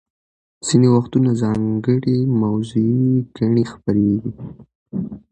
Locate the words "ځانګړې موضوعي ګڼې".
1.41-3.63